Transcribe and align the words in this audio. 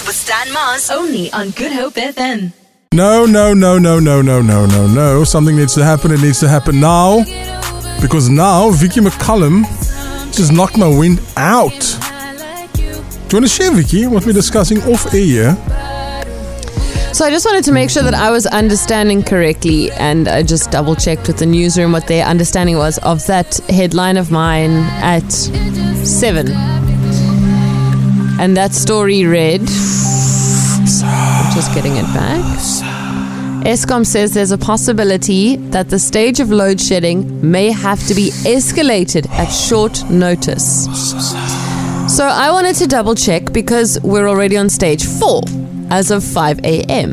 Breakfast 0.00 0.06
with 0.06 0.16
Stan 0.16 0.52
Mars. 0.52 0.90
Only 0.90 1.32
on 1.32 1.50
Good 1.50 1.72
Hope 1.72 1.94
FM. 1.94 2.52
No, 2.92 3.26
no, 3.26 3.54
no, 3.54 3.78
no, 3.78 4.00
no, 4.00 4.22
no, 4.22 4.40
no, 4.40 4.66
no, 4.66 4.86
no. 4.86 5.24
Something 5.24 5.56
needs 5.56 5.74
to 5.74 5.84
happen. 5.84 6.10
It 6.10 6.20
needs 6.20 6.40
to 6.40 6.48
happen 6.48 6.80
now. 6.80 7.24
Because 8.00 8.28
now, 8.28 8.70
Vicky 8.70 9.00
McCullum 9.00 9.64
just 10.32 10.52
knocked 10.52 10.78
my 10.78 10.88
wind 10.88 11.20
out. 11.36 11.78
Do 12.72 12.82
you 12.82 13.40
want 13.40 13.44
to 13.44 13.48
share, 13.48 13.72
Vicky, 13.72 14.06
what 14.06 14.24
we're 14.24 14.32
discussing 14.32 14.80
off 14.82 15.12
air? 15.12 15.54
So 17.12 17.24
I 17.24 17.30
just 17.30 17.44
wanted 17.44 17.64
to 17.64 17.72
make 17.72 17.90
sure 17.90 18.02
that 18.02 18.14
I 18.14 18.30
was 18.30 18.46
understanding 18.46 19.22
correctly, 19.22 19.90
and 19.92 20.28
I 20.28 20.42
just 20.42 20.70
double 20.70 20.94
checked 20.94 21.26
with 21.26 21.38
the 21.38 21.46
newsroom 21.46 21.92
what 21.92 22.06
their 22.06 22.24
understanding 22.24 22.78
was 22.78 22.98
of 22.98 23.26
that 23.26 23.58
headline 23.68 24.16
of 24.16 24.30
mine 24.30 24.70
at 25.02 25.30
seven. 25.30 26.79
And 28.40 28.56
that 28.56 28.72
story 28.72 29.26
read. 29.26 29.60
I'm 29.60 29.66
just 31.52 31.74
getting 31.74 31.96
it 31.96 32.06
back. 32.14 32.42
Eskom 33.66 34.06
says 34.06 34.32
there's 34.32 34.50
a 34.50 34.56
possibility 34.56 35.56
that 35.56 35.90
the 35.90 35.98
stage 35.98 36.40
of 36.40 36.50
load 36.50 36.80
shedding 36.80 37.50
may 37.50 37.70
have 37.70 38.02
to 38.06 38.14
be 38.14 38.30
escalated 38.30 39.28
at 39.32 39.48
short 39.48 40.02
notice. 40.08 40.86
So 42.16 42.24
I 42.24 42.50
wanted 42.50 42.76
to 42.76 42.86
double 42.86 43.14
check 43.14 43.52
because 43.52 44.00
we're 44.02 44.26
already 44.26 44.56
on 44.56 44.70
stage 44.70 45.04
four 45.04 45.42
as 45.90 46.10
of 46.10 46.24
5 46.24 46.60
a.m. 46.64 47.12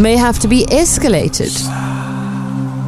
May 0.00 0.16
have 0.16 0.38
to 0.38 0.48
be 0.48 0.64
escalated. 0.64 1.52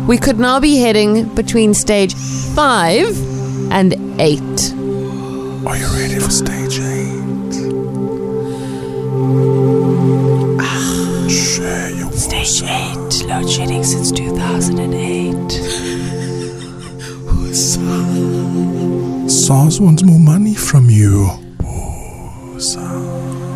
We 0.08 0.16
could 0.16 0.38
now 0.38 0.60
be 0.60 0.78
heading 0.78 1.34
between 1.34 1.74
stage 1.74 2.14
five 2.14 3.14
and 3.70 3.94
eight. 4.18 4.81
Are 5.66 5.76
you 5.76 5.86
ready 5.94 6.18
for 6.18 6.30
stage 6.30 6.78
eight? 6.80 7.52
Share 11.30 11.90
your 11.90 12.10
Stage 12.12 12.62
8, 12.62 13.26
load 13.26 13.48
shedding 13.48 13.84
since 13.84 14.10
2008. 14.10 15.52
SARS 19.30 19.80
wants 19.80 20.02
more 20.02 20.18
money 20.18 20.54
from 20.54 20.90
you. 20.90 21.28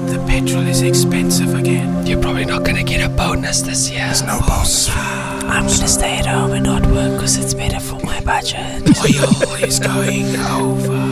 The 0.06 0.24
petrol 0.26 0.66
is 0.66 0.82
expensive 0.82 1.54
again. 1.54 2.06
You're 2.06 2.20
probably 2.20 2.44
not 2.44 2.64
gonna 2.64 2.84
get 2.84 3.04
a 3.04 3.08
bonus 3.08 3.62
this 3.62 3.90
year. 3.90 4.06
There's 4.06 4.22
no 4.22 4.38
bonus. 4.46 4.88
I'm 4.90 5.66
gonna 5.66 5.88
stay 5.88 6.18
at 6.18 6.26
home 6.26 6.52
and 6.52 6.64
not 6.64 6.86
work 6.86 7.14
because 7.14 7.36
it's 7.36 7.54
better 7.54 7.80
for 7.80 7.98
my 8.04 8.20
budget. 8.20 8.82
Oil 9.04 9.64
is 9.64 9.78
going 9.80 10.36
over. 10.36 11.05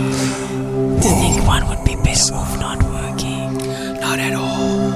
Do 1.04 1.10
you 1.10 1.16
think 1.16 1.46
one 1.46 1.68
would 1.68 1.84
be 1.84 1.96
better 1.96 2.32
off 2.32 2.58
not 2.58 2.82
working? 2.82 3.58
Not 4.00 4.18
at 4.18 4.32
all. 4.32 4.88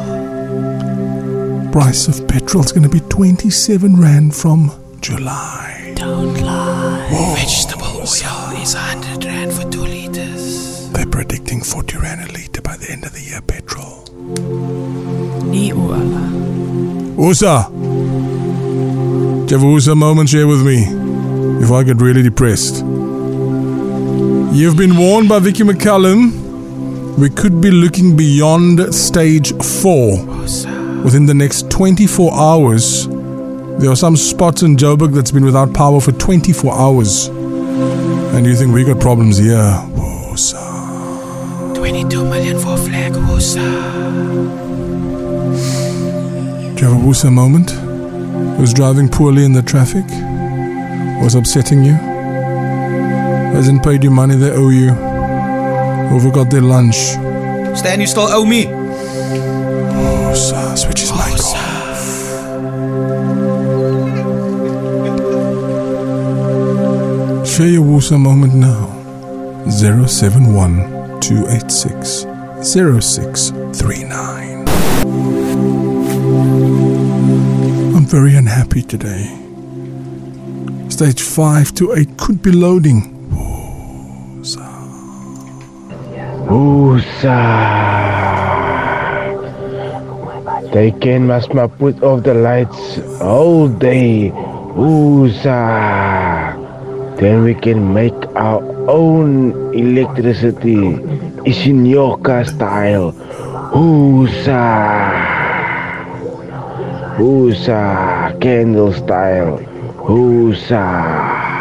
Price 1.70 2.08
of 2.08 2.26
petrol's 2.26 2.72
going 2.72 2.84
to 2.84 2.88
be 2.88 3.00
27 3.10 4.00
Rand 4.00 4.34
from 4.34 4.70
July. 5.02 5.92
Don't 5.96 6.40
lie. 6.40 7.34
Vegetable 7.36 7.84
oil 7.98 8.04
is 8.04 8.74
100 8.74 9.22
rand 9.26 9.52
for 9.52 9.70
2 9.70 9.80
liters. 9.82 10.88
They're 10.92 11.04
predicting 11.04 11.60
40 11.60 11.98
Rand 11.98 12.22
a 12.22 12.32
litre 12.32 12.62
by 12.62 12.78
the 12.78 12.90
end 12.90 13.04
of 13.04 13.12
the 13.12 13.20
year 13.20 13.42
petrol. 13.42 14.06
Nee 15.44 15.74
ola. 15.74 16.00
Usa! 17.18 17.68
Do 17.70 17.76
you 19.46 19.58
have 19.58 19.62
a 19.62 19.66
Usa 19.66 19.94
moment 19.94 20.30
share 20.30 20.46
with 20.46 20.64
me 20.64 20.86
If 21.62 21.70
I 21.70 21.82
get 21.82 22.00
really 22.00 22.22
depressed? 22.22 22.82
You've 24.50 24.76
been 24.76 24.96
warned 24.96 25.28
by 25.28 25.38
Vicky 25.40 25.62
McCallum. 25.62 27.16
We 27.18 27.28
could 27.30 27.60
be 27.60 27.70
looking 27.70 28.16
beyond 28.16 28.94
stage 28.94 29.52
four 29.62 30.24
within 31.04 31.26
the 31.26 31.34
next 31.34 31.70
24 31.70 32.32
hours. 32.34 33.06
There 33.06 33.90
are 33.90 33.96
some 33.96 34.16
spots 34.16 34.62
in 34.62 34.76
Joburg 34.76 35.14
that's 35.14 35.30
been 35.30 35.44
without 35.44 35.74
power 35.74 36.00
for 36.00 36.12
24 36.12 36.74
hours. 36.74 37.26
And 37.28 38.46
you 38.46 38.56
think 38.56 38.72
we 38.72 38.84
got 38.84 39.00
problems 39.00 39.36
here? 39.36 39.84
Usa. 40.30 40.56
22 41.74 42.24
million 42.24 42.58
for 42.58 42.76
flag 42.78 43.12
Wosa. 43.12 43.62
Do 46.74 46.84
you 46.84 46.90
have 46.92 47.02
a 47.02 47.06
Wusa 47.06 47.32
moment? 47.32 47.70
Was 48.58 48.72
driving 48.72 49.08
poorly 49.08 49.44
in 49.44 49.52
the 49.52 49.62
traffic? 49.62 50.04
Was 51.22 51.34
upsetting 51.34 51.84
you? 51.84 52.07
Hasn't 53.58 53.82
paid 53.82 54.04
you 54.04 54.10
money 54.12 54.36
they 54.36 54.52
owe 54.52 54.68
you? 54.68 54.90
Or 56.12 56.20
forgot 56.20 56.48
their 56.48 56.60
lunch? 56.60 56.94
Stan, 57.76 58.00
you 58.00 58.06
still 58.06 58.28
owe 58.28 58.44
me. 58.44 58.66
Oh, 58.68 60.30
Wusa, 60.30 60.78
switch 60.78 61.00
his 61.00 61.10
mic 61.10 61.34
off. 61.42 61.58
Share 67.44 67.66
your 67.66 67.82
Wusa 67.82 68.16
moment 68.16 68.54
now. 68.54 68.94
071 69.68 71.20
286 71.20 72.26
0639. 72.62 74.68
I'm 77.96 78.06
very 78.06 78.36
unhappy 78.36 78.82
today. 78.82 79.34
Stage 80.90 81.22
5 81.22 81.74
to 81.74 81.94
8 81.94 82.16
could 82.16 82.40
be 82.40 82.52
loading. 82.52 83.17
Oosa. 86.46 87.38
They 90.72 90.92
can 90.92 91.26
must 91.26 91.50
put 91.50 92.02
off 92.04 92.22
the 92.22 92.34
lights 92.34 93.00
all 93.20 93.66
day. 93.68 94.30
Oosa. 94.78 95.58
Then 97.18 97.42
we 97.42 97.54
can 97.54 97.92
make 97.92 98.14
our 98.36 98.62
own 98.88 99.74
electricity. 99.74 100.94
Isinyoka 101.42 102.46
style. 102.46 103.10
Oosa. 103.74 104.62
Oosa. 107.18 108.38
Candle 108.40 108.92
style. 108.92 109.58
Oosa. 110.06 111.58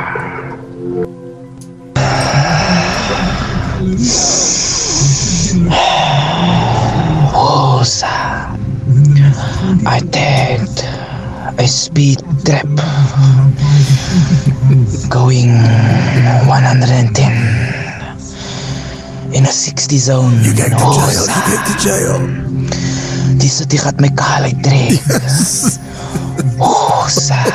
speed 11.67 12.23
trap 12.47 12.65
going 15.09 15.51
110 16.47 17.31
in 19.35 19.43
a 19.43 19.51
60 19.51 19.97
zone. 19.97 20.31
You 20.41 20.55
get 20.55 20.71
the 20.71 20.79
oh, 20.79 20.95
jail. 20.95 21.27
You 21.27 21.43
get 21.51 21.63
the 21.67 21.75
jail. 21.77 22.17
Dito 23.35 23.67
di 23.67 23.77
kat 23.77 23.99
may 23.99 24.09
kahalay 24.15 24.55
trip. 24.63 25.03
Husa. 26.57 27.35
Oh, 27.37 27.51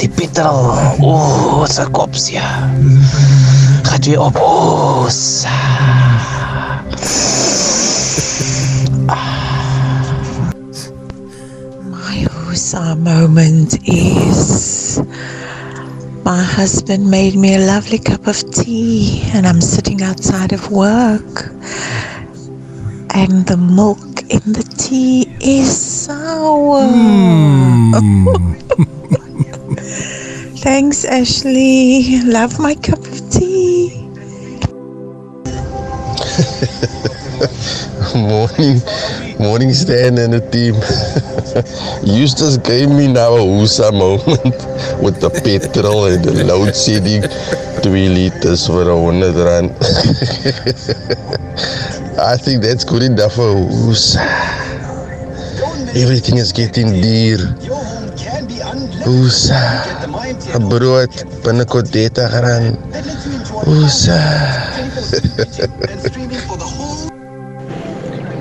di 0.00 0.08
petrol. 0.08 0.72
Oh, 1.04 1.62
Husa 1.62 1.84
kopsya. 1.92 2.72
Kadwe 3.84 4.16
op. 4.16 4.34
Husa. 4.40 5.52
Husa. 5.52 7.21
Husa 12.72 12.98
moment 12.98 13.86
is 13.86 14.98
my 16.24 16.42
husband 16.42 17.10
made 17.10 17.34
me 17.34 17.54
a 17.54 17.58
lovely 17.58 17.98
cup 17.98 18.26
of 18.26 18.50
tea, 18.50 19.20
and 19.34 19.46
I'm 19.46 19.60
sitting 19.60 20.02
outside 20.02 20.54
of 20.54 20.70
work, 20.70 21.50
and 23.14 23.44
the 23.46 23.58
milk 23.58 24.22
in 24.30 24.52
the 24.52 24.64
tea 24.78 25.26
is 25.40 25.76
sour. 25.76 26.88
Hmm. 26.88 27.92
Thanks, 30.56 31.04
Ashley. 31.04 32.22
Love 32.22 32.58
my 32.58 32.74
cup 32.74 33.00
of 33.00 33.30
tea. 33.30 34.02
morning, 38.14 38.80
morning 39.42 39.72
stand 39.74 40.18
in 40.18 40.30
the 40.30 40.40
team. 40.54 40.74
Eustace 42.06 42.56
gave 42.58 42.88
me 42.88 43.08
now 43.12 43.34
a 43.34 43.40
Husa 43.40 43.90
moment 43.92 44.54
with 45.02 45.20
the 45.20 45.30
petrol 45.30 46.06
and 46.06 46.24
the 46.24 46.44
load 46.44 46.76
shedding. 46.76 47.22
Three 47.82 48.08
liters 48.08 48.66
for 48.68 48.88
a 48.88 48.94
hundred 48.94 49.34
rand. 49.34 49.70
I 52.22 52.36
think 52.36 52.62
that's 52.62 52.84
good 52.84 53.02
enough 53.02 53.34
for 53.34 53.50
Husa. 53.50 54.22
Everything 55.98 56.38
is 56.38 56.52
getting 56.52 56.92
dear. 57.02 57.38
Husa. 59.04 59.82
Een 60.54 60.68
brood 60.68 61.24
binnekort 61.42 61.90
30 61.90 62.40
rand. 62.40 62.78
Husa. 63.66 64.22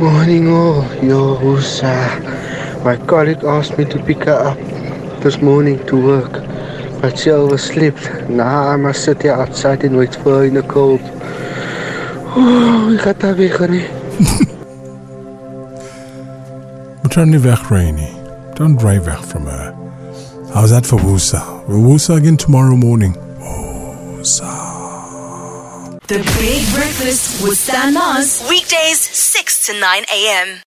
Morning 0.01 0.47
all, 0.47 0.83
yo, 1.03 1.39
Usa. 1.43 1.93
My 2.83 2.97
colleague 3.05 3.43
asked 3.43 3.77
me 3.77 3.85
to 3.85 4.01
pick 4.03 4.23
her 4.23 4.33
up 4.33 4.57
this 5.21 5.39
morning 5.43 5.77
to 5.85 5.95
work, 5.95 6.31
but 6.99 7.19
she 7.19 7.29
overslept. 7.29 8.27
Now 8.27 8.63
I 8.69 8.77
must 8.77 9.03
sit 9.03 9.21
here 9.21 9.33
outside 9.33 9.83
and 9.83 9.95
wait 9.95 10.15
for 10.15 10.39
her 10.39 10.45
in 10.45 10.55
the 10.55 10.63
cold. 10.63 11.01
Oh, 12.33 12.97
ek 12.97 13.05
het 13.05 13.21
haar 13.21 13.35
weggery. 13.37 13.85
But 17.03 17.11
turn 17.11 17.29
nie 17.29 17.37
weg, 17.37 17.69
Rainy. 17.69 18.09
Don't 18.55 18.77
drive 18.77 19.05
weg 19.05 19.21
from 19.21 19.45
her. 19.45 19.69
How's 20.51 20.71
that 20.71 20.87
for 20.87 20.97
Wusa? 20.97 21.45
We'll 21.67 21.77
Wusa 21.77 22.17
again 22.17 22.37
tomorrow 22.37 22.75
morning. 22.75 23.15
Oh, 23.39 24.17
The 26.11 26.17
Big 26.37 26.61
Breakfast 26.75 27.41
with 27.41 27.57
Stan 27.57 27.93
Mars. 27.93 28.43
Weekdays 28.49 28.99
6 28.99 29.67
to 29.67 29.79
9 29.79 30.03
a.m. 30.13 30.61